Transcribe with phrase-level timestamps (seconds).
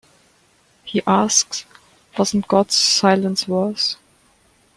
[0.83, 1.63] He asks,
[2.17, 3.97] Wasn't God's silence worse?